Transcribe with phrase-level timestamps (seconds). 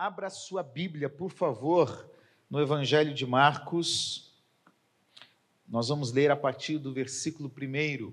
[0.00, 2.08] Abra sua Bíblia, por favor,
[2.48, 4.32] no Evangelho de Marcos.
[5.66, 8.12] Nós vamos ler a partir do versículo 1.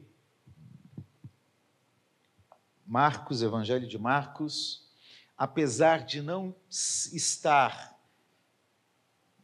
[2.84, 4.90] Marcos, Evangelho de Marcos.
[5.38, 7.96] Apesar de não estar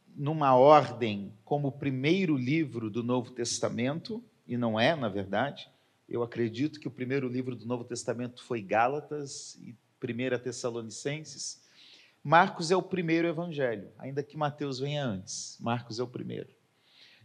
[0.07, 5.69] numa ordem como o primeiro livro do Novo Testamento, e não é, na verdade,
[6.09, 11.60] eu acredito que o primeiro livro do Novo Testamento foi Gálatas e 1 Tessalonicenses.
[12.23, 15.57] Marcos é o primeiro evangelho, ainda que Mateus venha antes.
[15.59, 16.49] Marcos é o primeiro.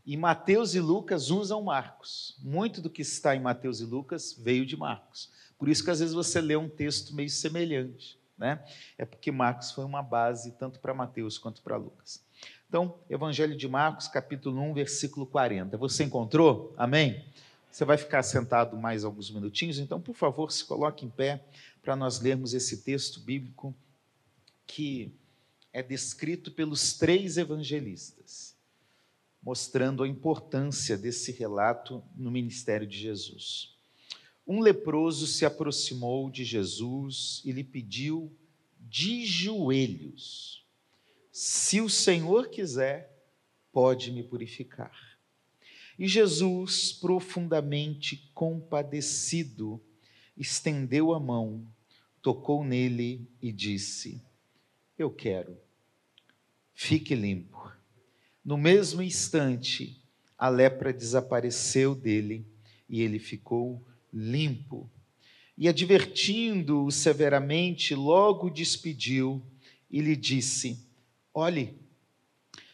[0.06, 2.37] E Mateus e Lucas usam Marcos.
[2.42, 5.30] Muito do que está em Mateus e Lucas veio de Marcos.
[5.59, 8.64] Por isso que às vezes você lê um texto meio semelhante, né?
[8.96, 12.24] É porque Marcos foi uma base tanto para Mateus quanto para Lucas.
[12.68, 15.76] Então, Evangelho de Marcos, capítulo 1, versículo 40.
[15.76, 16.74] Você encontrou?
[16.76, 17.24] Amém?
[17.70, 21.45] Você vai ficar sentado mais alguns minutinhos, então, por favor, se coloque em pé
[21.82, 23.74] para nós lermos esse texto bíblico
[24.66, 25.12] que
[25.72, 28.56] é descrito pelos três evangelistas,
[29.42, 33.74] mostrando a importância desse relato no ministério de Jesus.
[34.46, 38.34] Um leproso se aproximou de Jesus e lhe pediu
[38.80, 40.64] de joelhos:
[41.30, 43.12] Se o Senhor quiser,
[43.73, 45.18] pode me purificar.
[45.98, 49.80] E Jesus, profundamente compadecido,
[50.36, 51.66] estendeu a mão
[52.26, 54.20] tocou nele e disse:
[54.98, 55.58] Eu quero,
[56.72, 57.70] fique limpo.
[58.42, 60.02] No mesmo instante,
[60.38, 62.46] a lepra desapareceu dele
[62.88, 64.91] e ele ficou limpo.
[65.58, 69.42] E advertindo-o severamente, logo despediu
[69.91, 70.88] e lhe disse:
[71.34, 71.78] Olhe,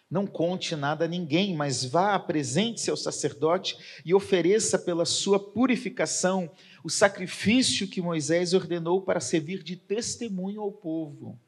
[0.09, 6.49] não conte nada a ninguém, mas vá, apresente-se ao sacerdote e ofereça pela sua purificação
[6.85, 11.41] o sacrifício que Moisés ordenou para servir de testemunho ao povo.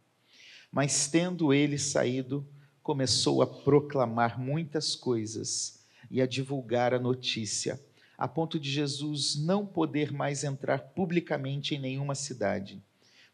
[0.75, 2.44] Mas tendo ele saído,
[2.83, 7.80] começou a proclamar muitas coisas e a divulgar a notícia,
[8.19, 12.83] a ponto de Jesus não poder mais entrar publicamente em nenhuma cidade.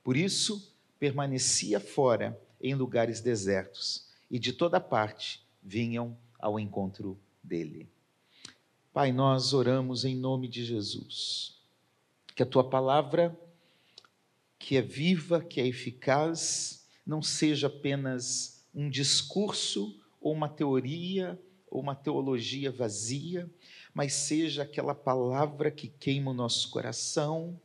[0.04, 7.88] Por isso, permanecia fora, em lugares desertos e de toda parte vinham ao encontro dele.
[8.92, 11.56] Pai, nós oramos em nome de Jesus.
[12.36, 13.34] Que a tua palavra,
[14.58, 16.79] que é viva, que é eficaz,
[17.10, 21.37] não seja apenas um discurso ou uma teoria
[21.69, 23.50] ou uma teologia vazia,
[23.93, 27.60] mas seja aquela palavra que queima o nosso coração,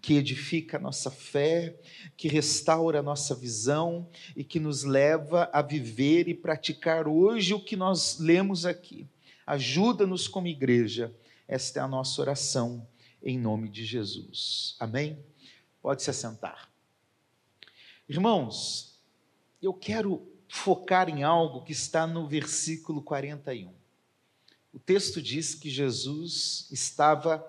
[0.00, 1.78] que edifica a nossa fé,
[2.16, 7.60] que restaura a nossa visão e que nos leva a viver e praticar hoje o
[7.60, 9.06] que nós lemos aqui.
[9.46, 11.14] Ajuda-nos como igreja.
[11.46, 12.88] Esta é a nossa oração
[13.22, 14.74] em nome de Jesus.
[14.80, 15.22] Amém?
[15.82, 16.75] Pode se assentar.
[18.08, 19.02] Irmãos,
[19.60, 23.74] eu quero focar em algo que está no versículo 41.
[24.72, 27.44] O texto diz que Jesus estava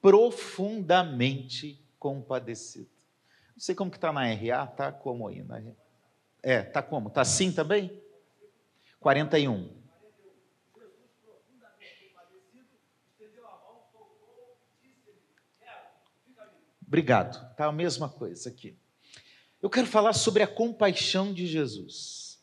[0.00, 2.88] profundamente compadecido.
[3.52, 5.62] Não sei como que está na RA, tá como aí na?
[6.42, 7.10] É, tá como?
[7.10, 8.02] Tá assim também?
[8.98, 9.80] 41.
[16.86, 17.54] Obrigado.
[17.54, 18.76] Tá a mesma coisa aqui.
[19.62, 22.40] Eu quero falar sobre a compaixão de Jesus.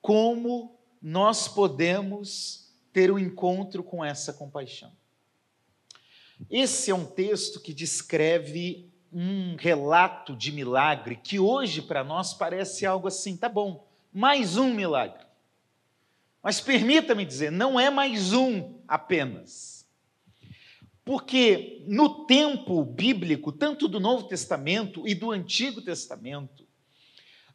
[0.00, 4.92] Como nós podemos ter um encontro com essa compaixão.
[6.50, 12.84] Esse é um texto que descreve um relato de milagre que hoje para nós parece
[12.86, 15.26] algo assim, tá bom, mais um milagre.
[16.42, 19.77] Mas permita-me dizer, não é mais um apenas.
[21.08, 26.66] Porque no tempo bíblico, tanto do Novo Testamento e do Antigo Testamento,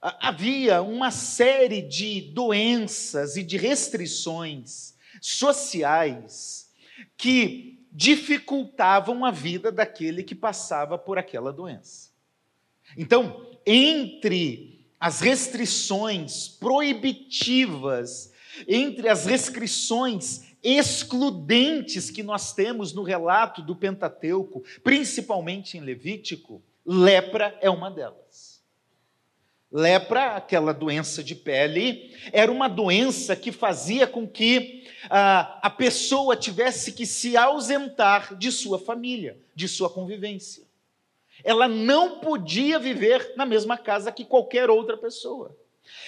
[0.01, 6.73] havia uma série de doenças e de restrições sociais
[7.15, 12.09] que dificultavam a vida daquele que passava por aquela doença.
[12.97, 18.33] Então, entre as restrições proibitivas,
[18.67, 27.57] entre as restrições excludentes que nós temos no relato do Pentateuco, principalmente em Levítico, lepra
[27.61, 28.61] é uma delas.
[29.71, 36.35] Lepra, aquela doença de pele, era uma doença que fazia com que ah, a pessoa
[36.35, 40.63] tivesse que se ausentar de sua família, de sua convivência.
[41.43, 45.57] Ela não podia viver na mesma casa que qualquer outra pessoa.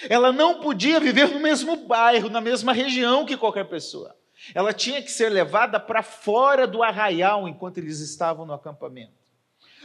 [0.08, 4.15] Ela não podia viver no mesmo bairro, na mesma região que qualquer pessoa.
[4.54, 9.26] Ela tinha que ser levada para fora do arraial enquanto eles estavam no acampamento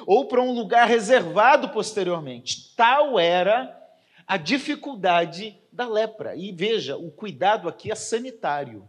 [0.06, 2.74] ou para um lugar reservado posteriormente.
[2.76, 3.78] Tal era
[4.26, 6.36] a dificuldade da lepra.
[6.36, 8.88] E veja, o cuidado aqui é sanitário.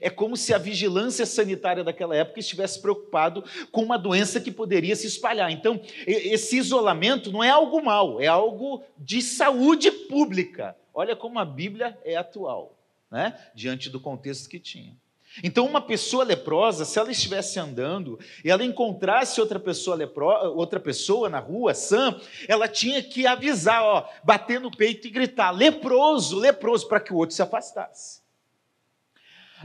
[0.00, 4.94] É como se a vigilância sanitária daquela época estivesse preocupado com uma doença que poderia
[4.94, 5.50] se espalhar.
[5.50, 10.76] Então, esse isolamento não é algo mal, é algo de saúde pública.
[10.94, 12.78] Olha como a Bíblia é atual,
[13.10, 13.38] né?
[13.54, 14.96] diante do contexto que tinha.
[15.44, 20.26] Então, uma pessoa leprosa, se ela estivesse andando e ela encontrasse outra pessoa, lepro,
[20.56, 25.52] outra pessoa na rua, sã, ela tinha que avisar, ó, bater no peito e gritar:
[25.52, 28.22] leproso, leproso, para que o outro se afastasse.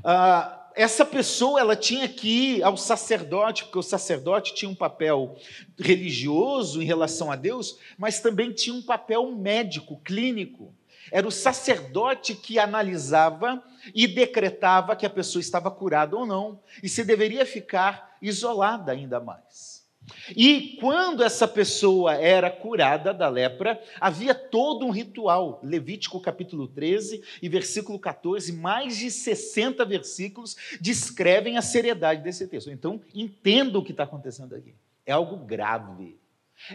[0.03, 5.36] Ah, essa pessoa ela tinha que ir ao sacerdote, porque o sacerdote tinha um papel
[5.80, 10.75] religioso em relação a Deus, mas também tinha um papel médico, clínico.
[11.15, 13.63] Era o sacerdote que analisava
[13.94, 19.17] e decretava que a pessoa estava curada ou não, e se deveria ficar isolada ainda
[19.21, 19.88] mais.
[20.35, 25.62] E quando essa pessoa era curada da lepra, havia todo um ritual.
[25.63, 32.69] Levítico capítulo 13 e versículo 14, mais de 60 versículos descrevem a seriedade desse texto.
[32.69, 34.75] Então, entenda o que está acontecendo aqui.
[35.06, 36.19] É algo grave.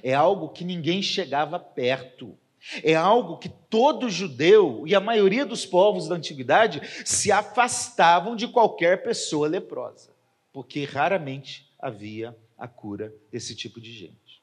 [0.03, 2.39] É algo que ninguém chegava perto.
[2.83, 8.47] É algo que todo judeu e a maioria dos povos da antiguidade se afastavam de
[8.47, 10.11] qualquer pessoa leprosa,
[10.53, 14.43] porque raramente havia a cura desse tipo de gente.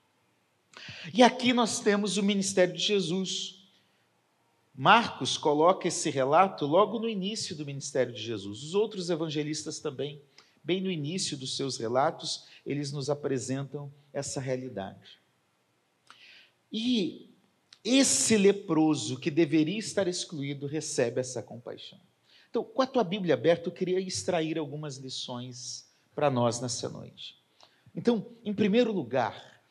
[1.13, 3.55] E aqui nós temos o ministério de Jesus.
[4.75, 8.63] Marcos coloca esse relato logo no início do ministério de Jesus.
[8.63, 10.21] Os outros evangelistas também,
[10.63, 15.19] bem no início dos seus relatos, eles nos apresentam essa realidade.
[16.71, 17.26] E
[17.83, 21.99] esse leproso que deveria estar excluído recebe essa compaixão.
[22.49, 27.35] Então, com a tua Bíblia aberta, eu queria extrair algumas lições para nós nessa noite.
[27.95, 29.63] Então, em primeiro lugar,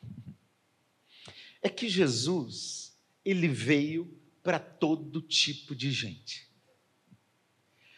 [1.61, 6.47] é que Jesus, ele veio para todo tipo de gente.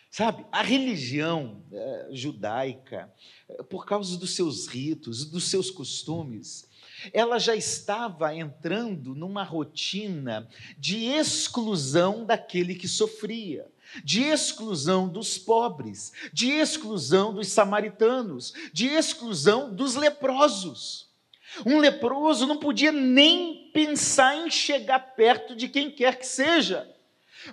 [0.09, 3.13] Sabe, a religião é, judaica,
[3.47, 6.67] é, por causa dos seus ritos, dos seus costumes,
[7.13, 10.48] ela já estava entrando numa rotina
[10.78, 13.68] de exclusão daquele que sofria,
[14.04, 21.10] de exclusão dos pobres, de exclusão dos samaritanos, de exclusão dos leprosos.
[21.66, 26.88] Um leproso não podia nem pensar em chegar perto de quem quer que seja.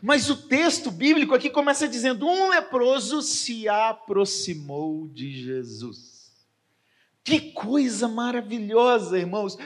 [0.03, 6.16] Mas o texto bíblico aqui começa dizendo: um leproso se aproximou de Jesus.
[7.27, 9.59] Que coisa maravilhosa, irmãos,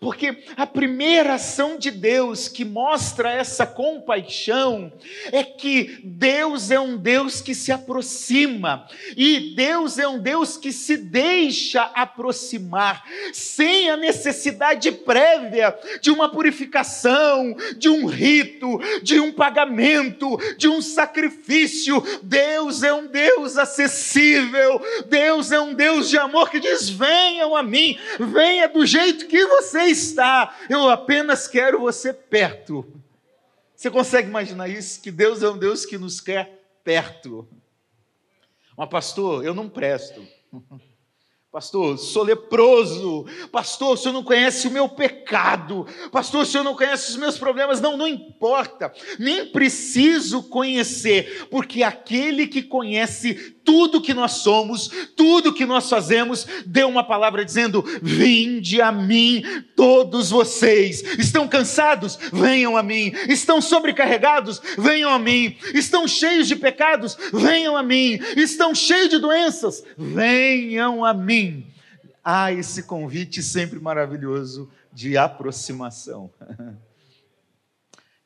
[0.00, 4.92] porque a primeira ação de Deus que mostra essa compaixão
[5.32, 8.86] é que Deus é um Deus que se aproxima,
[9.16, 16.28] e Deus é um Deus que se deixa aproximar, sem a necessidade prévia de uma
[16.28, 22.00] purificação, de um rito, de um pagamento, de um sacrifício.
[22.22, 27.62] Deus é um Deus acessível, Deus é um Deus de amor que diz: venham a
[27.62, 32.86] mim, venha do jeito que você está, eu apenas quero você perto.
[33.74, 35.00] Você consegue imaginar isso?
[35.00, 37.48] Que Deus é um Deus que nos quer perto.
[38.76, 40.26] Mas, pastor, eu não presto.
[41.58, 43.26] Pastor, sou leproso.
[43.50, 45.84] Pastor, o senhor não conhece o meu pecado.
[46.12, 47.80] Pastor, o senhor não conhece os meus problemas.
[47.80, 48.92] Não, não importa.
[49.18, 56.46] Nem preciso conhecer, porque aquele que conhece tudo que nós somos, tudo que nós fazemos,
[56.64, 59.42] deu uma palavra dizendo: Vinde a mim,
[59.76, 61.02] todos vocês.
[61.18, 62.18] Estão cansados?
[62.32, 63.12] Venham a mim.
[63.28, 64.62] Estão sobrecarregados?
[64.78, 65.56] Venham a mim.
[65.74, 67.18] Estão cheios de pecados?
[67.32, 68.18] Venham a mim.
[68.36, 69.84] Estão cheios de doenças?
[69.98, 71.47] Venham a mim.
[72.22, 76.30] Ah, esse convite sempre maravilhoso de aproximação.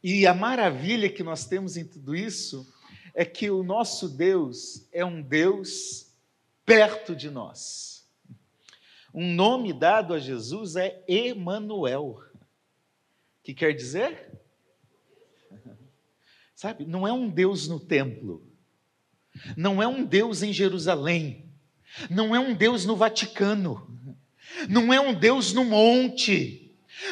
[0.04, 2.66] E a maravilha que nós temos em tudo isso
[3.14, 6.12] é que o nosso Deus é um Deus
[6.66, 8.04] perto de nós.
[9.14, 12.20] Um nome dado a Jesus é Emanuel,
[13.44, 14.32] que quer dizer,
[16.56, 18.44] sabe, não é um Deus no templo,
[19.56, 21.51] não é um Deus em Jerusalém,
[22.10, 23.86] não é um Deus no Vaticano,
[24.68, 26.62] não é um Deus no monte,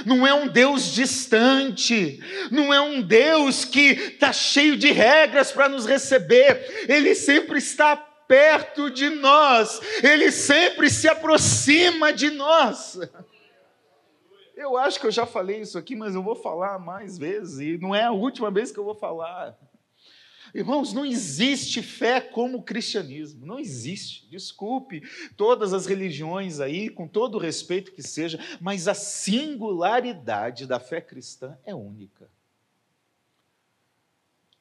[0.04, 2.20] não é um Deus distante,
[2.50, 7.96] não é um Deus que está cheio de regras para nos receber, Ele sempre está
[7.96, 12.98] perto de nós, Ele sempre se aproxima de nós.
[14.56, 17.78] Eu acho que eu já falei isso aqui, mas eu vou falar mais vezes, e
[17.78, 19.58] não é a última vez que eu vou falar.
[20.54, 24.26] Irmãos, não existe fé como o cristianismo, não existe.
[24.28, 25.02] Desculpe
[25.36, 31.00] todas as religiões aí, com todo o respeito que seja, mas a singularidade da fé
[31.00, 32.28] cristã é única.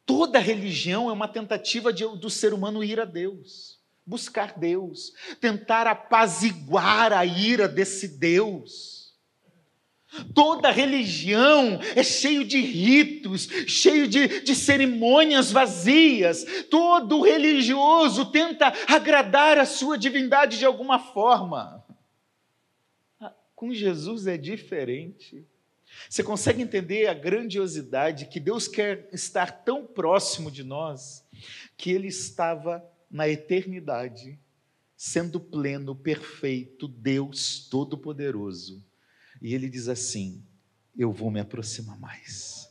[0.05, 5.86] Toda religião é uma tentativa de, do ser humano ir a Deus, buscar Deus, tentar
[5.86, 8.99] apaziguar a ira desse Deus.
[10.33, 16.43] Toda religião é cheio de ritos, cheio de, de cerimônias vazias.
[16.69, 21.85] Todo religioso tenta agradar a sua divindade de alguma forma.
[23.19, 25.45] Ah, com Jesus é diferente.
[26.09, 31.23] Você consegue entender a grandiosidade que Deus quer estar tão próximo de nós
[31.77, 34.39] que Ele estava na eternidade,
[34.97, 38.88] sendo pleno, perfeito, Deus Todo-Poderoso
[39.41, 40.43] e ele diz assim:
[40.98, 42.69] Eu vou me aproximar mais.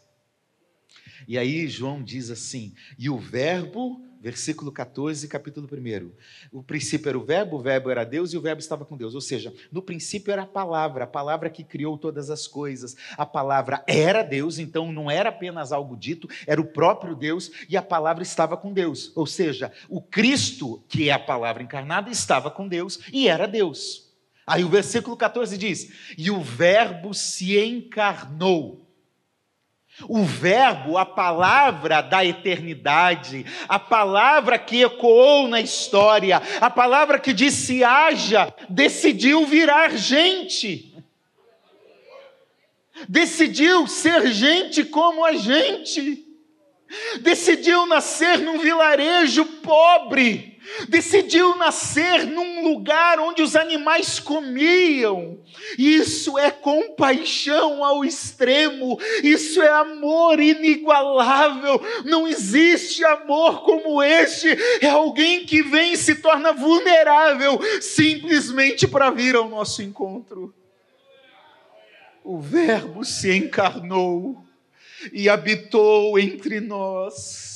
[1.27, 6.11] E aí João diz assim: E o Verbo, versículo 14, capítulo 1.
[6.53, 9.15] O princípio era o Verbo, o Verbo era Deus e o Verbo estava com Deus.
[9.15, 12.97] Ou seja, no princípio era a palavra, a palavra que criou todas as coisas.
[13.17, 17.77] A palavra era Deus, então não era apenas algo dito, era o próprio Deus e
[17.77, 19.13] a palavra estava com Deus.
[19.15, 24.08] Ou seja, o Cristo, que é a palavra encarnada, estava com Deus e era Deus.
[24.49, 28.85] Aí o versículo 14 diz: E o Verbo se encarnou.
[30.09, 37.33] O Verbo, a palavra da eternidade, a palavra que ecoou na história, a palavra que
[37.33, 40.95] disse haja, decidiu virar gente.
[43.09, 46.25] Decidiu ser gente como a gente.
[47.21, 50.58] Decidiu nascer num vilarejo pobre
[50.89, 55.39] decidiu nascer num lugar onde os animais comiam.
[55.79, 61.81] Isso é compaixão ao extremo, isso é amor inigualável.
[62.05, 64.49] Não existe amor como este.
[64.81, 70.55] É alguém que vem e se torna vulnerável simplesmente para vir ao nosso encontro.
[72.23, 74.45] O Verbo se encarnou
[75.13, 77.48] e habitou entre nós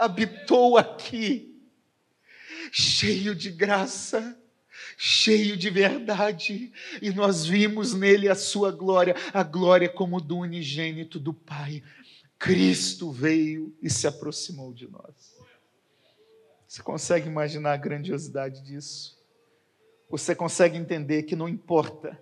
[0.00, 1.54] habitou aqui,
[2.72, 4.36] cheio de graça,
[4.96, 11.20] cheio de verdade, e nós vimos nele a sua glória, a glória como do unigênito
[11.20, 11.82] do Pai.
[12.38, 15.38] Cristo veio e se aproximou de nós.
[16.66, 19.18] Você consegue imaginar a grandiosidade disso?
[20.08, 22.18] Você consegue entender que não importa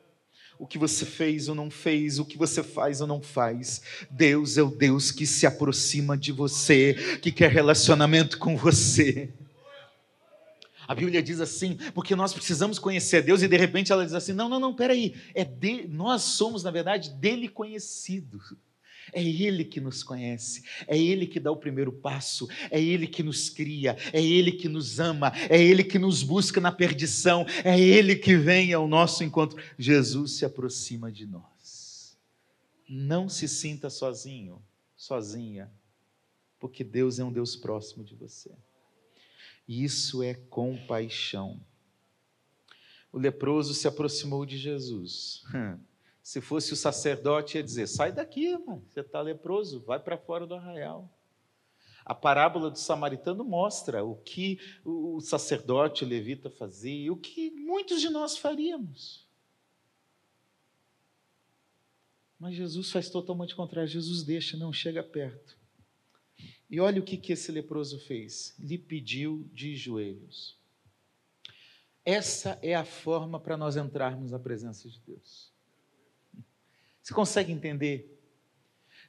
[0.59, 3.81] o que você fez ou não fez, o que você faz ou não faz.
[4.11, 9.33] Deus é o Deus que se aproxima de você, que quer relacionamento com você.
[10.87, 14.33] A Bíblia diz assim, porque nós precisamos conhecer Deus, e de repente ela diz assim:
[14.33, 18.55] não, não, não, peraí, é de, nós somos, na verdade, dele conhecidos.
[19.13, 23.23] É Ele que nos conhece, é Ele que dá o primeiro passo, é Ele que
[23.23, 27.79] nos cria, é Ele que nos ama, é Ele que nos busca na perdição, é
[27.79, 29.63] Ele que vem ao nosso encontro.
[29.79, 32.17] Jesus se aproxima de nós.
[32.89, 34.63] Não se sinta sozinho,
[34.97, 35.71] sozinha,
[36.59, 38.51] porque Deus é um Deus próximo de você.
[39.69, 41.61] Isso é compaixão.
[43.13, 45.43] O leproso se aproximou de Jesus.
[46.29, 50.55] Se fosse o sacerdote, ia dizer: sai daqui, você está leproso, vai para fora do
[50.55, 51.11] arraial.
[52.05, 58.03] A parábola do samaritano mostra o que o sacerdote o levita fazia, o que muitos
[58.03, 59.27] de nós faríamos.
[62.39, 63.89] Mas Jesus faz totalmente contrário.
[63.89, 65.57] Jesus deixa, não chega perto.
[66.69, 70.59] E olha o que, que esse leproso fez: lhe pediu de joelhos.
[72.05, 75.57] Essa é a forma para nós entrarmos na presença de Deus.
[77.09, 78.21] Você consegue entender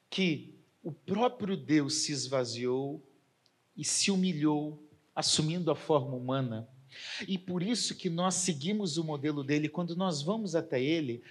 [0.10, 3.06] que o próprio Deus se esvaziou
[3.75, 4.82] e se humilhou,
[5.13, 6.65] assumindo a forma humana?
[7.27, 11.22] E por isso que nós seguimos o modelo dele, quando nós vamos até ele,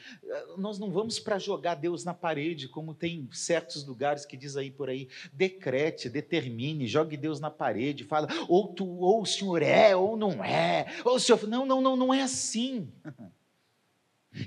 [0.58, 4.70] nós não vamos para jogar Deus na parede, como tem certos lugares que diz aí
[4.70, 9.96] por aí, decrete, determine, jogue Deus na parede, fala, ou tu, ou o senhor é,
[9.96, 12.92] ou não é, ou o senhor, não, não, não, não é assim.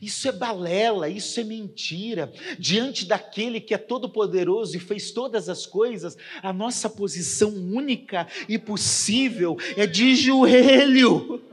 [0.02, 2.32] Isso é balela, isso é mentira.
[2.58, 8.58] Diante daquele que é todo-poderoso e fez todas as coisas, a nossa posição única e
[8.58, 11.44] possível é de joelho,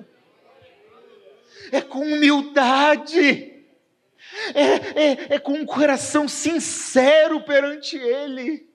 [1.73, 3.55] é com humildade,
[4.55, 8.69] é, é, é com um coração sincero perante Ele.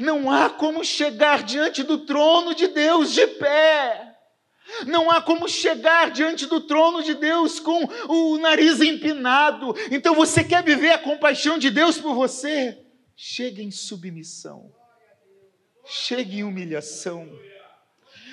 [0.00, 4.03] Não há como chegar diante do trono de Deus de pé.
[4.86, 9.74] Não há como chegar diante do trono de Deus com o nariz empinado.
[9.90, 12.78] Então você quer viver a compaixão de Deus por você?
[13.16, 14.72] Chegue em submissão.
[15.84, 17.30] Chegue em humilhação.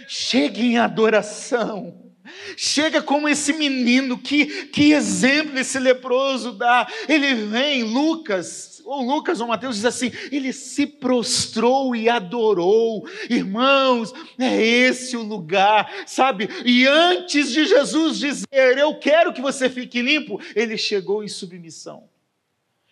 [0.07, 2.10] Chegue em adoração.
[2.55, 6.87] Chega como esse menino, que, que exemplo esse leproso dá.
[7.07, 13.07] Ele vem, Lucas, ou Lucas ou Mateus diz assim: ele se prostrou e adorou.
[13.29, 16.49] Irmãos, é esse o lugar, sabe?
[16.65, 22.09] E antes de Jesus dizer, eu quero que você fique limpo, ele chegou em submissão.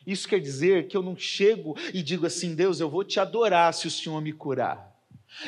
[0.06, 3.74] Isso quer dizer que eu não chego e digo assim: Deus, eu vou te adorar
[3.74, 4.89] se o Senhor me curar.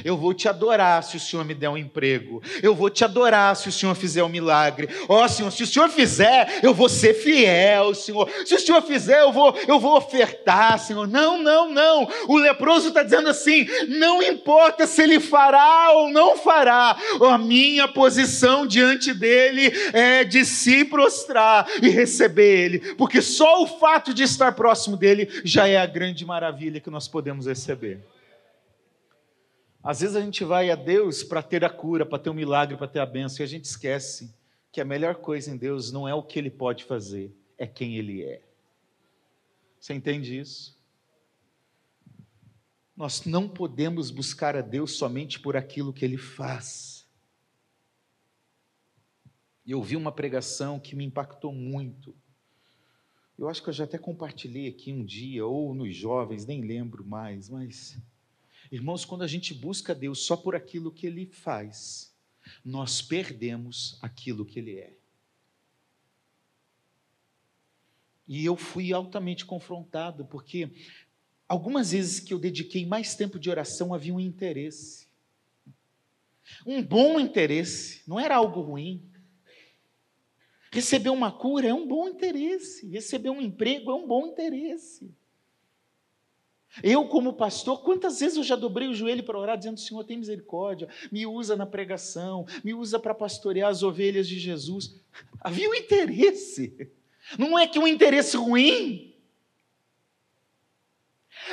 [0.06, 2.42] Eu vou te adorar se o Senhor me der um emprego.
[2.64, 4.88] Eu vou te adorar se o Senhor fizer um milagre.
[5.08, 8.30] Ó oh, Senhor, se o Senhor fizer, eu vou ser fiel, Senhor.
[8.46, 11.08] Se o Senhor fizer, eu vou, eu vou ofertar, Senhor.
[11.08, 12.08] Não, não, não.
[12.28, 17.88] O leproso está dizendo assim: não importa se ele fará ou não fará, a minha
[17.88, 24.24] posição diante dele é de se prostrar e receber ele, porque só o fato de
[24.24, 28.00] estar próximo dele já é a grande maravilha que nós podemos receber.
[29.84, 32.78] Às vezes a gente vai a Deus para ter a cura, para ter um milagre,
[32.78, 34.34] para ter a bênção, e a gente esquece
[34.72, 37.98] que a melhor coisa em Deus não é o que Ele pode fazer, é quem
[37.98, 38.44] Ele é.
[39.80, 40.80] Você entende isso?
[42.96, 47.10] Nós não podemos buscar a Deus somente por aquilo que Ele faz.
[49.66, 52.16] Eu ouvi uma pregação que me impactou muito.
[53.38, 57.04] Eu acho que eu já até compartilhei aqui um dia, ou nos jovens, nem lembro
[57.04, 57.98] mais, mas
[58.72, 62.16] Irmãos, quando a gente busca Deus só por aquilo que Ele faz,
[62.64, 64.94] nós perdemos aquilo que Ele é.
[68.26, 70.72] E eu fui altamente confrontado, porque
[71.50, 75.06] algumas vezes que eu dediquei mais tempo de oração havia um interesse.
[76.66, 79.06] Um bom interesse, não era algo ruim.
[80.72, 85.14] Receber uma cura é um bom interesse, receber um emprego é um bom interesse.
[86.82, 90.18] Eu, como pastor, quantas vezes eu já dobrei o joelho para orar, dizendo: Senhor, tem
[90.18, 94.96] misericórdia, me usa na pregação, me usa para pastorear as ovelhas de Jesus.
[95.42, 96.90] Havia um interesse,
[97.38, 99.14] não é que um interesse ruim.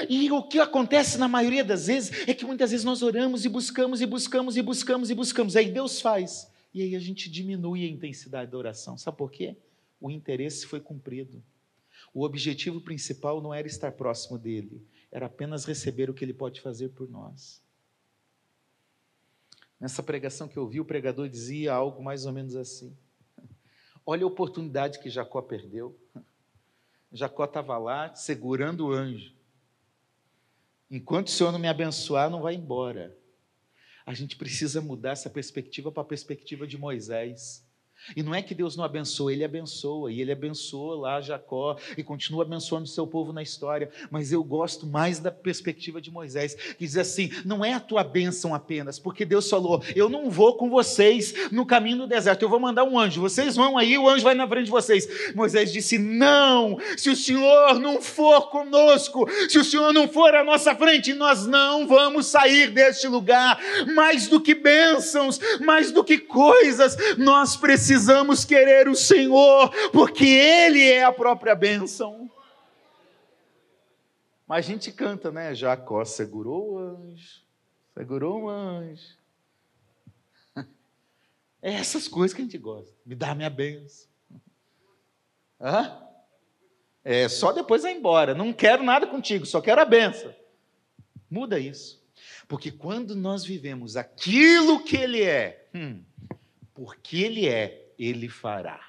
[0.08, 3.48] E o que acontece na maioria das vezes é que muitas vezes nós oramos e
[3.48, 7.85] buscamos e buscamos e buscamos e buscamos, aí Deus faz, e aí a gente diminui
[7.85, 8.96] a intensidade da oração.
[8.96, 9.57] Sabe por quê?
[10.00, 11.42] O interesse foi cumprido.
[12.14, 16.61] O objetivo principal não era estar próximo dele, era apenas receber o que ele pode
[16.61, 17.62] fazer por nós.
[19.81, 22.97] Nessa pregação que eu vi, o pregador dizia algo mais ou menos assim:
[24.05, 25.99] Olha a oportunidade que Jacó perdeu.
[27.12, 29.35] Jacó estava lá segurando o anjo.
[30.90, 33.16] Enquanto o Senhor não me abençoar, não vai embora.
[34.05, 37.66] A gente precisa mudar essa perspectiva para a perspectiva de Moisés.
[38.16, 42.02] E não é que Deus não abençoa, Ele abençoa, e Ele abençoa lá Jacó, e
[42.02, 46.54] continua abençoando o seu povo na história, mas eu gosto mais da perspectiva de Moisés,
[46.54, 50.56] que diz assim: não é a tua bênção apenas, porque Deus falou: eu não vou
[50.56, 54.08] com vocês no caminho do deserto, eu vou mandar um anjo, vocês vão aí, o
[54.08, 55.34] anjo vai na frente de vocês.
[55.34, 60.42] Moisés disse: não, se o Senhor não for conosco, se o Senhor não for à
[60.42, 63.61] nossa frente, nós não vamos sair deste lugar,
[63.94, 70.27] mais do que bênçãos, mais do que coisas, nós precisamos precisamos querer o Senhor, porque
[70.27, 72.31] Ele é a própria bênção.
[74.46, 75.55] Mas a gente canta, né?
[75.55, 77.40] Jacó segurou o anjo,
[77.94, 79.16] segurou o anjo.
[81.61, 82.94] É essas coisas que a gente gosta.
[83.05, 84.07] Me dá a minha bênção.
[85.61, 86.01] Hã?
[87.03, 88.33] É, só depois vai embora.
[88.33, 90.33] Não quero nada contigo, só quero a benção.
[91.29, 92.01] Muda isso.
[92.46, 96.01] Porque quando nós vivemos aquilo que Ele é, hum,
[96.78, 98.80] porque Ele é, Ele fará.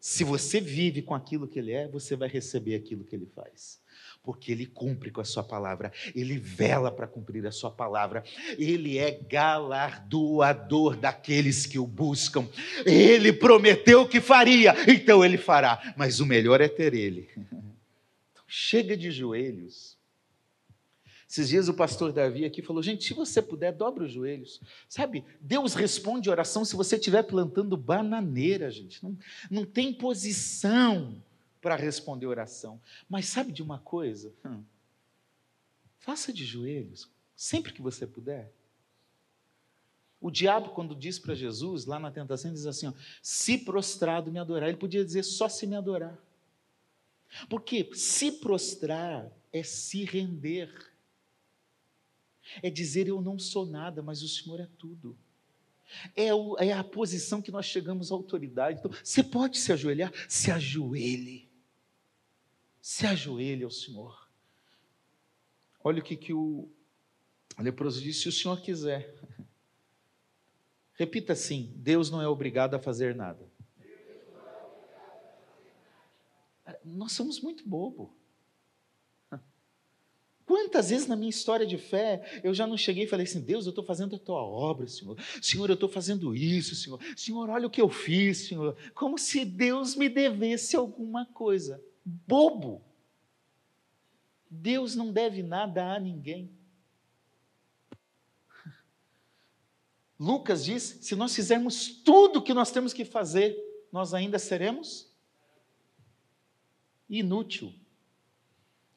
[0.00, 3.78] Se você vive com aquilo que Ele é, você vai receber aquilo que Ele faz.
[4.22, 8.24] Porque Ele cumpre com a Sua palavra, Ele vela para cumprir a Sua palavra,
[8.58, 12.48] Ele é galardoador daqueles que o buscam.
[12.86, 15.94] Ele prometeu que faria, então Ele fará.
[15.98, 17.28] Mas o melhor é ter Ele.
[18.32, 19.98] Então, chega de joelhos
[21.32, 24.60] esses dias o pastor Davi aqui falou: gente, se você puder, dobre os joelhos.
[24.86, 29.02] Sabe, Deus responde oração se você estiver plantando bananeira, gente.
[29.02, 29.18] Não,
[29.50, 31.24] não tem posição
[31.62, 32.78] para responder oração.
[33.08, 34.30] Mas sabe de uma coisa?
[34.44, 34.62] Hum.
[36.00, 38.52] Faça de joelhos, sempre que você puder.
[40.20, 42.92] O diabo, quando diz para Jesus, lá na tentação, diz assim: ó,
[43.22, 44.68] se prostrado me adorar.
[44.68, 46.18] Ele podia dizer só se me adorar.
[47.48, 50.91] Porque se prostrar é se render
[52.62, 55.16] é dizer eu não sou nada, mas o Senhor é tudo.
[56.16, 58.80] É, o, é a posição que nós chegamos à autoridade.
[58.80, 60.12] Então, você pode se ajoelhar?
[60.28, 61.48] Se ajoelhe.
[62.80, 64.28] Se ajoelhe ao Senhor.
[65.84, 66.68] Olha o que, que o
[67.58, 69.14] leproso disse: se o Senhor quiser,
[70.94, 73.50] Repita assim: Deus não é obrigado a fazer nada.
[76.84, 78.14] Nós somos muito bobo.
[80.44, 83.64] Quantas vezes na minha história de fé eu já não cheguei e falei assim: Deus,
[83.64, 85.16] eu estou fazendo a tua obra, Senhor.
[85.40, 87.00] Senhor, eu estou fazendo isso, Senhor.
[87.16, 88.76] Senhor, olha o que eu fiz, Senhor.
[88.94, 91.82] Como se Deus me devesse alguma coisa.
[92.04, 92.82] Bobo.
[94.50, 96.50] Deus não deve nada a ninguém.
[100.18, 103.56] Lucas diz: se nós fizermos tudo o que nós temos que fazer,
[103.92, 105.12] nós ainda seremos
[107.08, 107.72] inútil.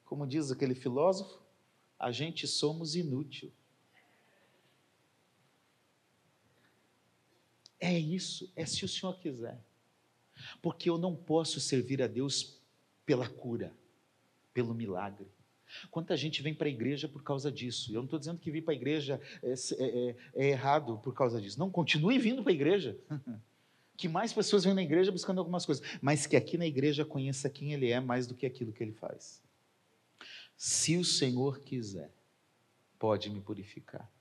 [0.06, 1.42] Como diz aquele filósofo,
[2.00, 3.52] a gente somos inútil.
[7.80, 9.60] É isso, é se o Senhor quiser.
[10.62, 12.60] Porque eu não posso servir a Deus
[13.06, 13.74] pela cura,
[14.54, 15.28] pelo milagre.
[15.90, 17.92] Quanta gente vem para a igreja por causa disso?
[17.92, 21.14] Eu não estou dizendo que vir para a igreja é, é, é, é, errado por
[21.14, 21.60] causa disso.
[21.60, 22.98] Não, continue vindo para a igreja.
[23.98, 27.50] que mais pessoas vêm na igreja buscando algumas coisas, mas que aqui na igreja conheça
[27.50, 29.42] quem Ele é mais do que aquilo que Ele faz.
[30.56, 32.14] Se o Senhor quiser,
[32.98, 34.12] pode me purificar.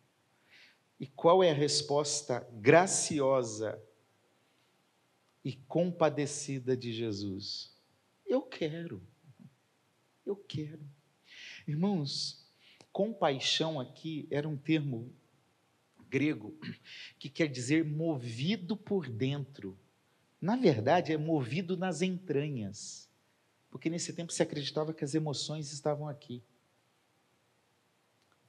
[0.99, 3.81] E qual é a resposta graciosa
[5.45, 7.77] e compadecida de Jesus?
[8.27, 9.03] Eu quero.
[10.25, 10.85] Eu quero.
[11.67, 12.45] Irmãos,
[12.93, 15.13] compaixão aqui era um termo
[16.09, 16.57] grego
[17.19, 19.79] que quer dizer movido por dentro.
[20.41, 23.11] Na verdade, é movido nas entranhas,
[23.75, 26.41] porque nesse tempo se acreditava que as emoções estavam aqui.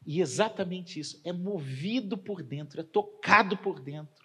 [0.06, 4.24] E exatamente isso, é movido por dentro, é tocado por dentro.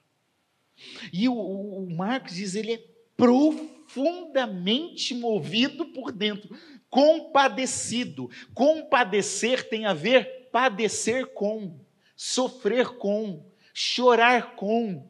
[1.10, 2.84] E o, o Marcos diz, ele é
[3.16, 6.54] profundamente movido por dentro,
[6.90, 8.28] compadecido.
[8.52, 11.80] Compadecer tem a ver padecer com,
[12.14, 15.08] sofrer com, chorar com.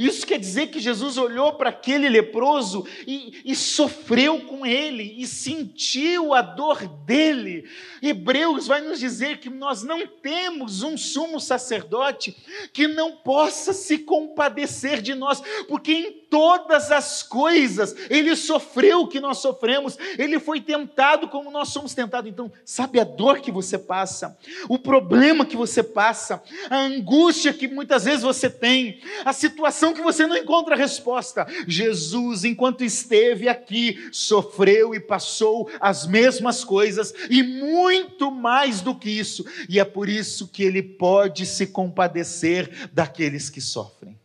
[0.00, 5.26] Isso quer dizer que Jesus olhou para aquele leproso e, e, sofreu com ele e
[5.26, 7.68] sentiu a dor dele.
[8.02, 12.36] Hebreus vai nos dizer que nós não temos um sumo sacerdote
[12.72, 19.08] que não possa se compadecer de nós, porque em todas as coisas, ele sofreu o
[19.08, 22.30] que nós sofremos, ele foi tentado como nós somos tentados.
[22.30, 24.36] Então, sabe a dor que você passa,
[24.68, 30.02] o problema que você passa, a angústia que muitas vezes você tem, a situação que
[30.02, 31.46] você não encontra resposta.
[31.66, 39.08] Jesus, enquanto esteve aqui, sofreu e passou as mesmas coisas e muito mais do que
[39.08, 44.18] isso, e é por isso que ele pode se compadecer daqueles que sofrem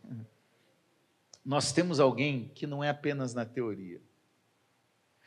[1.44, 4.00] nós temos alguém que não é apenas na teoria.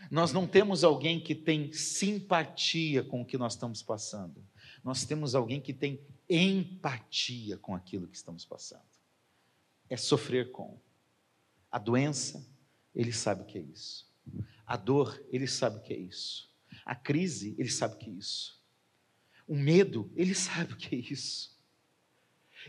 [0.10, 4.44] Nós não temos alguém que tem simpatia com o que nós estamos passando.
[4.84, 6.00] Nós temos alguém que tem
[6.30, 8.86] empatia com aquilo que estamos passando.
[9.90, 10.80] É sofrer com.
[11.72, 12.46] A doença,
[12.94, 14.08] ele sabe o que é isso.
[14.66, 16.50] A dor, ele sabe o que é isso.
[16.86, 18.62] A crise, ele sabe o que é isso.
[19.48, 21.55] O medo, ele sabe o que é isso.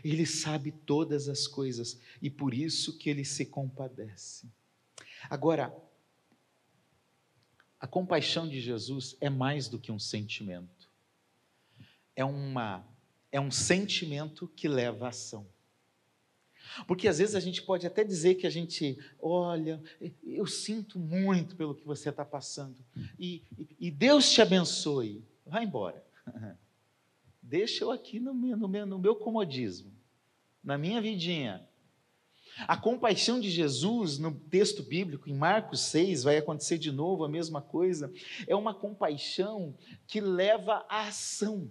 [0.03, 4.47] Ele sabe todas as coisas e por isso que ele se compadece.
[5.29, 5.75] Agora,
[7.79, 10.89] a compaixão de Jesus é mais do que um sentimento.
[12.15, 12.85] É uma
[13.31, 15.45] é um sentimento que leva à ação.
[16.87, 19.81] Porque às vezes a gente pode até dizer que a gente, olha,
[20.23, 22.77] eu sinto muito pelo que você está passando,
[23.19, 23.43] e,
[23.79, 26.03] e, Deus te abençoe, vai embora.
[27.47, 29.89] Deixa eu aqui no meu, no meu, no meu comodismo,
[30.61, 31.65] na minha vidinha.
[32.67, 37.29] A compaixão de Jesus no texto bíblico, em Marcos 6, vai acontecer de novo a
[37.29, 38.11] mesma coisa.
[38.45, 39.73] É uma compaixão
[40.05, 41.69] que leva à ação.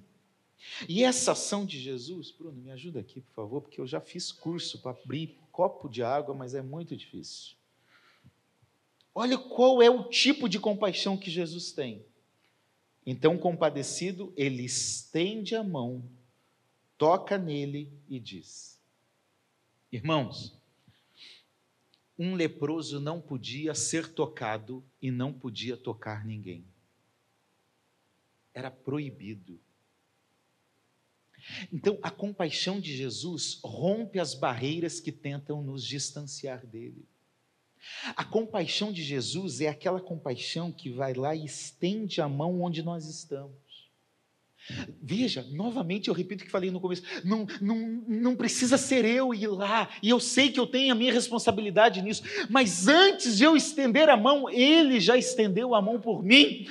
[0.88, 4.32] E essa ação de Jesus, Bruno, me ajuda aqui, por favor, porque eu já fiz
[4.32, 7.54] curso para abrir copo de água, mas é muito difícil.
[9.14, 12.02] Olha qual é o tipo de compaixão que Jesus tem.
[13.06, 16.10] Então, compadecido, ele estende a mão,
[16.98, 18.80] toca nele e diz:
[19.92, 20.60] Irmãos,
[22.18, 26.66] um leproso não podia ser tocado e não podia tocar ninguém.
[28.52, 29.60] Era proibido.
[31.72, 37.06] Então, a compaixão de Jesus rompe as barreiras que tentam nos distanciar dele.
[38.14, 42.82] A compaixão de Jesus é aquela compaixão que vai lá e estende a mão onde
[42.82, 43.65] nós estamos.
[45.00, 49.32] Veja, novamente eu repito o que falei no começo: não, não, não precisa ser eu
[49.32, 53.44] ir lá, e eu sei que eu tenho a minha responsabilidade nisso, mas antes de
[53.44, 56.66] eu estender a mão, Ele já estendeu a mão por mim.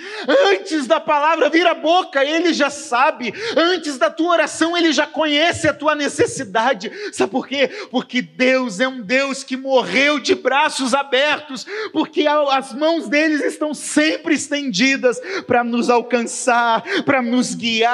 [0.45, 3.33] Antes da palavra vir à boca, Ele já sabe.
[3.55, 6.91] Antes da tua oração, Ele já conhece a tua necessidade.
[7.13, 7.69] Sabe por quê?
[7.89, 13.73] Porque Deus é um Deus que morreu de braços abertos, porque as mãos deles estão
[13.73, 17.84] sempre estendidas para nos alcançar, para nos guiar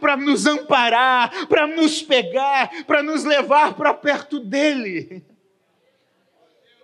[0.00, 5.24] para nos amparar, para nos pegar, para nos levar para perto dele.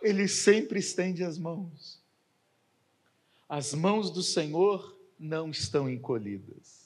[0.02, 2.02] Ele sempre estende as mãos.
[3.48, 6.82] As mãos do Senhor não estão encolhidas.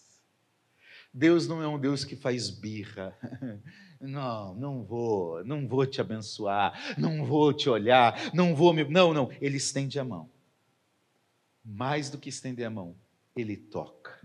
[1.13, 3.17] Deus não é um Deus que faz birra.
[3.99, 8.85] Não, não vou, não vou te abençoar, não vou te olhar, não vou me.
[8.85, 9.33] Não, não.
[9.41, 10.29] Ele estende a mão.
[11.65, 12.95] Mais do que estender a mão,
[13.35, 14.17] ele toca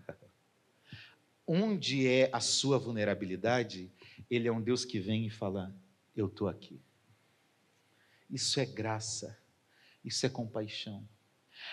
[1.52, 3.92] onde é a sua vulnerabilidade,
[4.30, 5.76] Ele é um Deus que vem e fala:
[6.16, 6.80] Eu estou aqui.
[8.30, 9.38] Isso é graça,
[10.04, 11.06] isso é compaixão.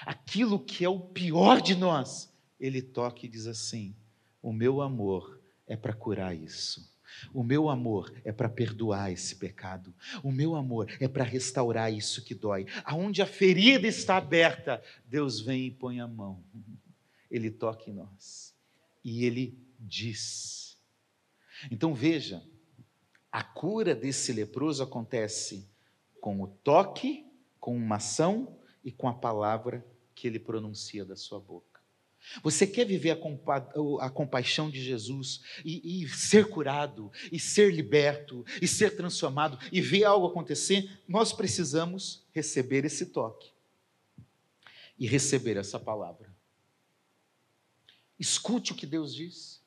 [0.05, 3.95] Aquilo que é o pior de nós, Ele toca e diz assim:
[4.43, 6.93] O meu amor é para curar isso.
[7.33, 9.95] O meu amor é para perdoar esse pecado.
[10.23, 12.67] O meu amor é para restaurar isso que dói.
[12.85, 16.43] Aonde a ferida está aberta, Deus vem e põe a mão.
[17.31, 18.55] Ele toca em nós.
[19.03, 20.77] E ele diz.
[21.71, 22.43] Então veja,
[23.31, 25.69] a cura desse leproso acontece
[26.21, 27.27] com o toque,
[27.61, 31.69] com uma ação e com a palavra que ele pronuncia da sua boca.
[32.43, 33.57] Você quer viver a, compa
[34.01, 39.81] a compaixão de Jesus e, e, ser curado, e ser liberto, e ser transformado, e
[39.81, 41.01] ver algo acontecer?
[41.07, 43.53] Nós precisamos receber esse toque
[44.99, 46.35] e receber essa palavra.
[48.19, 49.63] Escute o que Deus diz.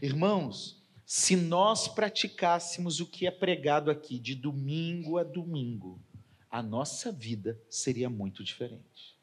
[0.00, 6.00] Irmãos, se nós praticássemos o que é pregado aqui de domingo a domingo,
[6.50, 9.16] a nossa vida seria muito diferente.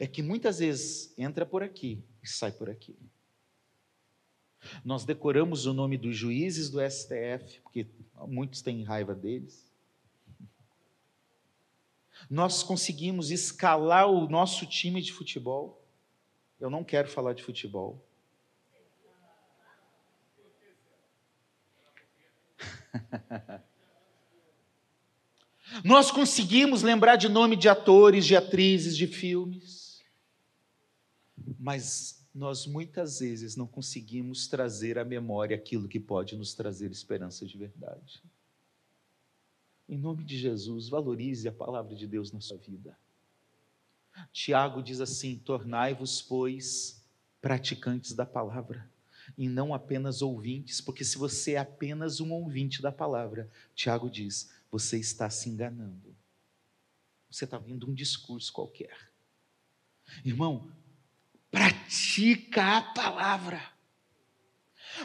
[0.00, 2.96] É que muitas vezes entra por aqui e sai por aqui.
[4.84, 7.86] Nós decoramos o nome dos juízes do STF, porque
[8.26, 9.70] muitos têm raiva deles.
[12.28, 15.84] Nós conseguimos escalar o nosso time de futebol.
[16.58, 18.05] Eu não quero falar de futebol.
[25.84, 30.02] Nós conseguimos lembrar de nome de atores, de atrizes, de filmes,
[31.58, 37.46] mas nós muitas vezes não conseguimos trazer à memória aquilo que pode nos trazer esperança
[37.46, 38.22] de verdade.
[39.88, 42.96] Em nome de Jesus, valorize a palavra de Deus na sua vida.
[44.32, 47.04] Tiago diz assim: tornai-vos, pois,
[47.40, 48.88] praticantes da palavra
[49.36, 54.50] e não apenas ouvintes, porque se você é apenas um ouvinte da palavra, Tiago diz,
[54.70, 56.16] você está se enganando.
[57.30, 58.96] Você está vindo um discurso qualquer.
[60.24, 60.70] Irmão,
[61.50, 63.75] pratica a palavra.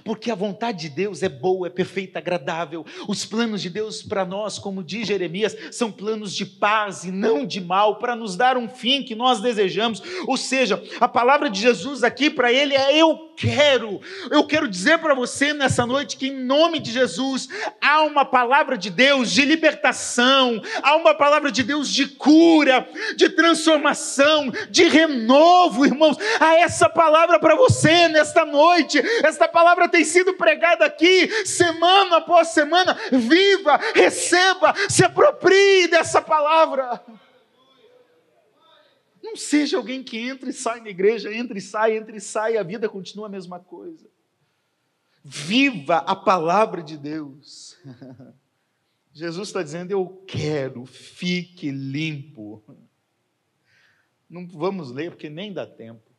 [0.04, 2.86] Porque a vontade de Deus é boa, é perfeita, agradável.
[3.08, 7.46] Os planos de Deus para nós, como diz Jeremias, são planos de paz e não
[7.46, 10.02] de mal, para nos dar um fim que nós desejamos.
[10.28, 14.00] Ou seja, a palavra de Jesus aqui para ele é eu quero.
[14.30, 17.50] Eu quero dizer para você nessa noite que, em nome de Jesus,
[17.82, 23.30] há uma palavra de Deus de libertação, há uma palavra de Deus de cura, de
[23.30, 26.18] transformação, de renovo, irmãos.
[26.40, 29.02] Há essa palavra para você nesta noite.
[29.24, 32.98] Esta palavra tem sido pregada aqui, semana após semana.
[33.12, 37.04] Viva, receba, se aproprie dessa palavra.
[39.22, 42.58] Não seja alguém que entra e sai na igreja, entra e sai, entra e sai,
[42.58, 44.10] a vida continua a mesma coisa.
[45.24, 47.78] Viva a palavra de Deus.
[49.14, 52.64] Jesus está dizendo: Eu quero, fique limpo.
[54.30, 56.10] Não vamos ler, porque nem dá tempo.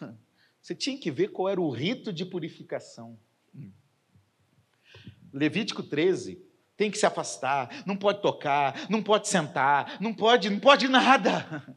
[0.62, 3.18] Você tinha que ver qual era o rito de purificação.
[5.32, 6.40] Levítico 13,
[6.76, 11.76] tem que se afastar, não pode tocar, não pode sentar, não pode, não pode nada.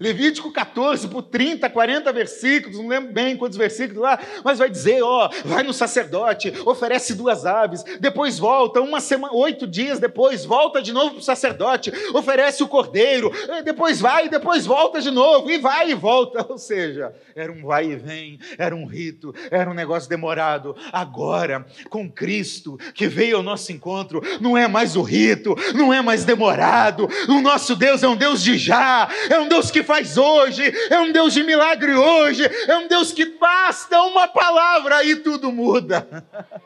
[0.00, 5.02] Levítico 14, por 30, 40 versículos, não lembro bem quantos versículos lá, mas vai dizer:
[5.02, 10.82] ó, vai no sacerdote, oferece duas aves, depois volta, uma semana, oito dias depois, volta
[10.82, 13.30] de novo para o sacerdote, oferece o cordeiro,
[13.64, 16.44] depois vai, depois volta de novo, e vai e volta.
[16.50, 20.74] Ou seja, era um vai e vem, era um rito, era um negócio demorado.
[20.92, 26.02] Agora, com Cristo que veio ao nosso encontro, não é mais o rito, não é
[26.02, 27.08] mais demorado.
[27.28, 31.00] O nosso Deus é um Deus de já, é um Deus que faz hoje, é
[31.00, 36.24] um Deus de milagre hoje, é um Deus que basta uma palavra e tudo muda.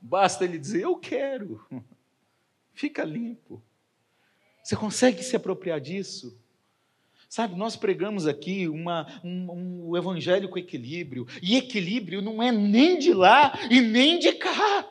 [0.00, 1.66] Basta ele dizer: Eu quero.
[2.72, 3.62] Fica limpo.
[4.62, 6.38] Você consegue se apropriar disso?
[7.28, 12.98] Sabe, nós pregamos aqui uma, um, um evangelho com equilíbrio, e equilíbrio não é nem
[12.98, 14.88] de lá e nem de cá.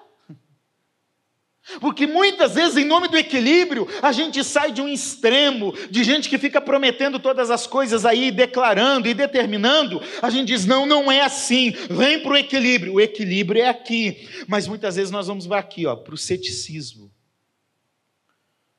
[1.82, 6.30] Porque muitas vezes, em nome do equilíbrio, a gente sai de um extremo, de gente
[6.30, 10.00] que fica prometendo todas as coisas aí, declarando e determinando.
[10.22, 12.94] A gente diz: não, não é assim, vem para o equilíbrio.
[12.94, 14.30] O equilíbrio é aqui.
[14.48, 17.12] Mas muitas vezes nós vamos para aqui, para o ceticismo.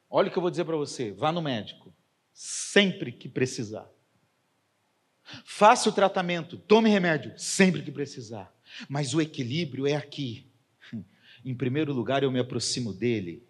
[0.08, 1.92] Olha o que eu vou dizer para você: vá no médico,
[2.32, 3.90] sempre que precisar.
[5.44, 8.54] Faça o tratamento, tome remédio, sempre que precisar.
[8.88, 10.45] Mas o equilíbrio é aqui.
[11.46, 13.40] Em primeiro lugar, eu me aproximo dele.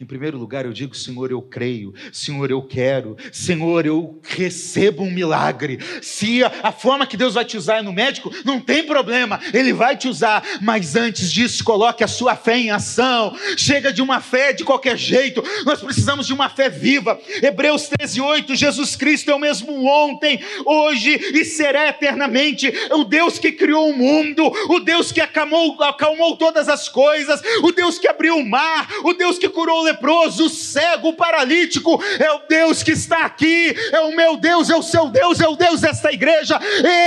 [0.00, 1.92] Em primeiro lugar, eu digo: Senhor, eu creio.
[2.10, 3.18] Senhor, eu quero.
[3.30, 5.78] Senhor, eu recebo um milagre.
[6.00, 9.74] Se a, forma que Deus vai te usar é no médico, não tem problema, Ele
[9.74, 10.42] vai te usar.
[10.62, 13.36] Mas antes disso, coloque a sua fé em ação.
[13.58, 15.44] Chega de uma fé de qualquer jeito.
[15.66, 17.20] Nós precisamos de uma fé viva.
[17.42, 22.72] Hebreus 13, 8: Jesus Cristo é o mesmo ontem, hoje e será eternamente.
[22.92, 27.72] O Deus que criou o mundo, o Deus que acalmou, acalmou todas as coisas o
[27.72, 32.02] Deus que abriu o mar, o Deus que curou o leproso, o cego, o paralítico,
[32.18, 35.48] é o Deus que está aqui, é o meu Deus, é o seu Deus, é
[35.48, 36.58] o Deus desta igreja,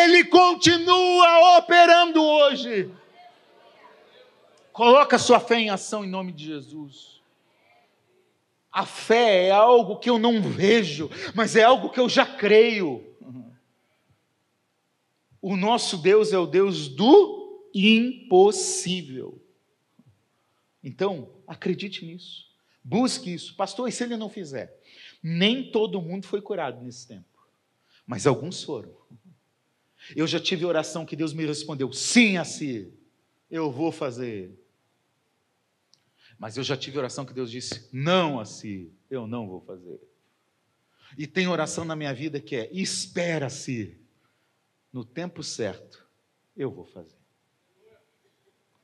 [0.06, 2.90] ele continua operando hoje.
[4.72, 7.20] Coloca sua fé em ação em nome de Jesus.
[8.72, 13.04] A fé é algo que eu não vejo, mas é algo que eu já creio.
[15.42, 19.42] O nosso Deus é o Deus do impossível.
[20.88, 22.48] Então, acredite nisso.
[22.82, 23.54] Busque isso.
[23.58, 24.82] Pastor, e se ele não fizer?
[25.22, 27.46] Nem todo mundo foi curado nesse tempo,
[28.06, 28.96] mas alguns foram.
[30.16, 32.94] Eu já tive oração que Deus me respondeu: sim, assim,
[33.52, 34.58] eu vou fazer.
[36.40, 40.00] Mas eu já tive oração que Deus disse: não, assim, eu não vou fazer.
[41.18, 44.00] E tem oração na minha vida que é: espera-se,
[44.94, 46.08] no tempo certo,
[46.56, 47.18] eu vou fazer.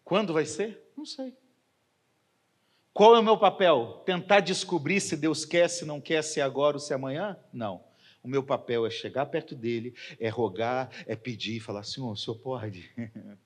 [0.04, 0.92] Quando vai ser?
[0.98, 1.34] Não sei.
[2.94, 4.04] Qual é o meu papel?
[4.06, 7.38] Tentar descobrir se Deus quer, se não quer, se é agora ou se é amanhã?
[7.52, 7.84] Não.
[8.22, 12.38] O meu papel é chegar perto dele, é rogar, é pedir, falar: Senhor, o senhor
[12.38, 12.90] pode?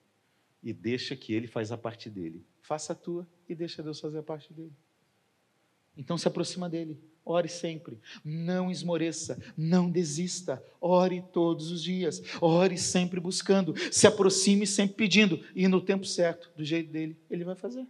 [0.61, 2.45] e deixa que ele faz a parte dele.
[2.61, 4.73] Faça a tua e deixa Deus fazer a parte dele.
[5.97, 6.99] Então se aproxima dele.
[7.25, 7.99] Ore sempre.
[8.23, 9.41] Não esmoreça.
[9.57, 10.63] Não desista.
[10.79, 12.21] Ore todos os dias.
[12.39, 13.73] Ore sempre buscando.
[13.91, 15.43] Se aproxime sempre pedindo.
[15.55, 17.85] E no tempo certo, do jeito dele, ele vai fazer.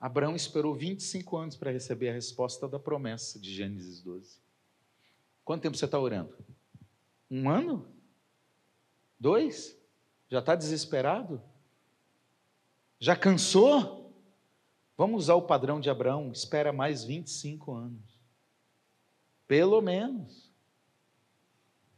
[0.00, 4.38] Abraão esperou 25 anos para receber a resposta da promessa de Gênesis 12.
[5.44, 6.36] Quanto tempo você está orando?
[7.30, 7.88] Um ano?
[9.18, 9.76] Dois?
[10.28, 11.42] Já está desesperado?
[13.00, 13.98] Já cansou?
[14.96, 18.20] Vamos usar o padrão de Abraão, espera mais 25 anos.
[19.46, 20.52] Pelo menos.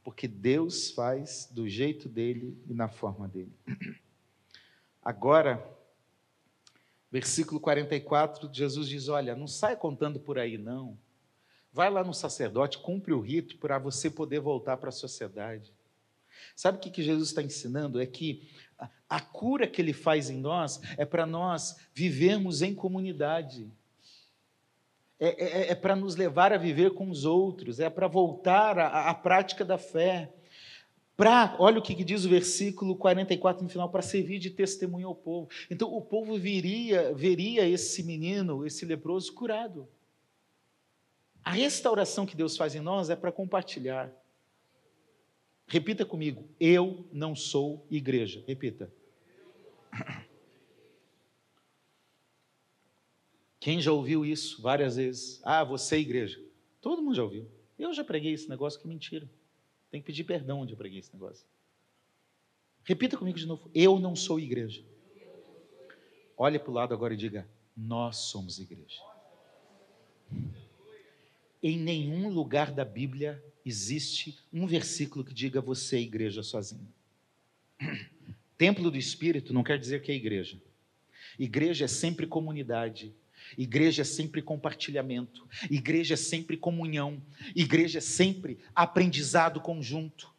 [0.02, 3.52] Porque Deus faz do jeito dele e na forma dele.
[5.02, 5.66] Agora,
[7.10, 10.96] Versículo 44, Jesus diz: Olha, não sai contando por aí, não.
[11.72, 15.72] Vai lá no sacerdote, cumpre o rito para você poder voltar para a sociedade.
[16.54, 18.00] Sabe o que Jesus está ensinando?
[18.00, 18.48] É que
[19.08, 23.70] a cura que ele faz em nós é para nós vivermos em comunidade.
[25.18, 29.12] É, é, é para nos levar a viver com os outros, é para voltar à
[29.12, 30.32] prática da fé
[31.20, 35.14] para, olha o que diz o versículo 44 no final, para servir de testemunho ao
[35.14, 35.50] povo.
[35.70, 39.86] Então o povo viria, veria esse menino, esse leproso curado.
[41.44, 44.10] A restauração que Deus faz em nós é para compartilhar.
[45.66, 48.42] Repita comigo, eu não sou igreja.
[48.46, 48.90] Repita.
[53.60, 55.38] Quem já ouviu isso várias vezes?
[55.44, 56.42] Ah, você é igreja.
[56.80, 57.46] Todo mundo já ouviu.
[57.78, 59.28] Eu já preguei esse negócio que é mentira.
[59.90, 61.44] Tem que pedir perdão onde eu preguei esse negócio.
[62.84, 63.70] Repita comigo de novo.
[63.74, 64.84] Eu não sou igreja.
[66.36, 69.00] Olhe para o lado agora e diga: Nós somos igreja.
[71.62, 76.88] Em nenhum lugar da Bíblia existe um versículo que diga você é igreja sozinho.
[78.56, 80.60] Templo do Espírito não quer dizer que é igreja.
[81.38, 83.14] Igreja é sempre comunidade,
[83.56, 87.22] Igreja é sempre compartilhamento, igreja é sempre comunhão,
[87.54, 90.32] igreja é sempre aprendizado conjunto.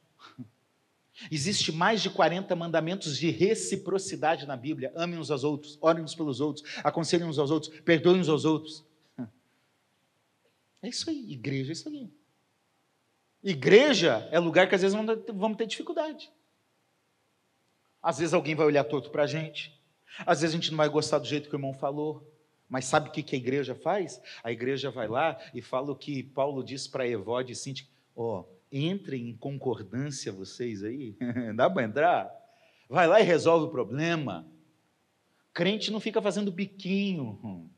[1.30, 4.92] Existe mais de 40 mandamentos de reciprocidade na Bíblia.
[4.96, 8.46] Amem uns aos outros, orem uns pelos outros, aconselhem uns aos outros, perdoem uns aos
[8.46, 8.84] outros.
[10.82, 12.10] É isso aí, igreja é isso aí.
[13.44, 14.98] Igreja é lugar que às vezes
[15.34, 16.32] vamos ter dificuldade.
[18.02, 19.80] Às vezes alguém vai olhar torto para a gente.
[20.26, 22.31] Às vezes a gente não vai gostar do jeito que o irmão falou.
[22.72, 24.22] Mas sabe o que a igreja faz?
[24.42, 28.46] A igreja vai lá e fala o que Paulo disse para Evode e Cinti: ó,
[28.72, 31.18] entrem em concordância vocês aí.
[31.54, 32.32] Dá para entrar?
[32.90, 34.48] Vai lá e resolve o problema.
[35.54, 37.70] Crente não fica fazendo biquinho.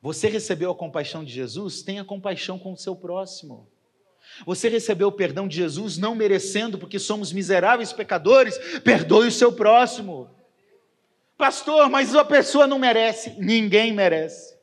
[0.00, 1.82] Você recebeu a compaixão de Jesus?
[1.82, 3.68] Tenha compaixão com o seu próximo.
[4.46, 9.52] Você recebeu o perdão de Jesus não merecendo, porque somos miseráveis pecadores, perdoe o seu
[9.52, 10.30] próximo.
[11.42, 13.30] Pastor, mas a pessoa não merece.
[13.30, 14.56] Ninguém merece.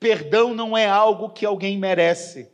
[0.00, 2.50] Perdão não é algo que alguém merece.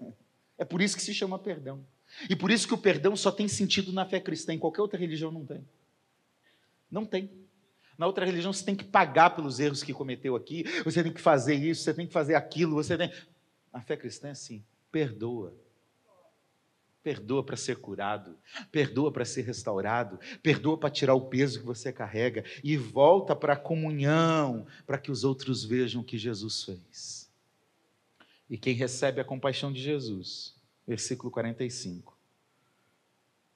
[0.58, 1.82] É por isso que se chama perdão.
[2.28, 5.00] E por isso que o perdão só tem sentido na fé cristã, em qualquer outra
[5.00, 5.66] religião não tem.
[6.90, 7.30] Não tem.
[7.96, 11.18] Na outra religião você tem que pagar pelos erros que cometeu aqui, você tem que
[11.18, 13.10] fazer isso, você tem que fazer aquilo, você tem.
[13.72, 15.54] Na fé cristã é assim: perdoa.
[17.08, 18.36] Perdoa para ser curado,
[18.70, 23.54] perdoa para ser restaurado, perdoa para tirar o peso que você carrega e volta para
[23.54, 27.32] a comunhão, para que os outros vejam o que Jesus fez.
[28.50, 30.54] E quem recebe a compaixão de Jesus,
[30.86, 32.14] versículo 45,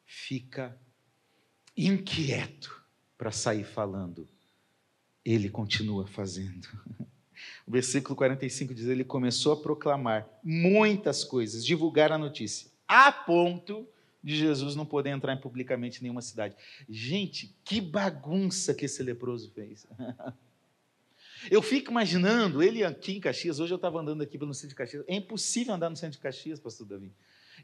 [0.06, 0.74] fica
[1.76, 2.82] inquieto
[3.18, 4.26] para sair falando.
[5.22, 6.66] Ele continua fazendo.
[7.66, 13.88] O versículo 45 diz: Ele começou a proclamar muitas coisas, divulgar a notícia, a ponto
[14.22, 16.54] de Jesus não poder entrar publicamente em nenhuma cidade.
[16.88, 19.86] Gente, que bagunça que esse leproso fez.
[21.50, 23.58] Eu fico imaginando ele aqui em Caxias.
[23.58, 25.04] Hoje eu estava andando aqui pelo centro de Caxias.
[25.08, 27.12] É impossível andar no centro de Caxias, pastor Davi.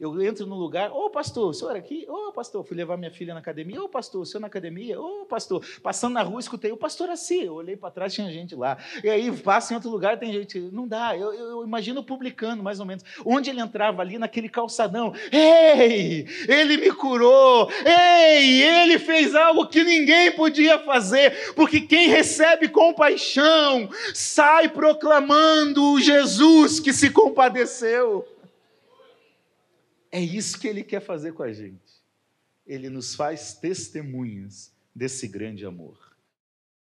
[0.01, 2.07] Eu entro no lugar, ô oh, pastor, o senhor aqui?
[2.09, 3.81] Ô oh, pastor, fui levar minha filha na academia.
[3.81, 5.01] Ô oh, pastor, o senhor na academia?
[5.01, 7.43] Ô pastor, passando na rua, escutei o pastor assim.
[7.43, 8.79] Eu olhei para trás, tinha gente lá.
[9.03, 10.61] E aí passa em outro lugar, tem gente.
[10.73, 13.03] Não dá, eu, eu, eu imagino publicando mais ou menos.
[13.25, 15.13] Onde ele entrava ali naquele calçadão.
[15.33, 17.69] Ei, ele me curou.
[17.85, 21.55] Ei, ele fez algo que ninguém podia fazer.
[21.55, 28.38] Porque quem recebe compaixão sai proclamando o Jesus que se compadeceu.
[30.11, 31.99] É isso que ele quer fazer com a gente.
[32.67, 36.08] Ele nos faz testemunhas desse grande amor.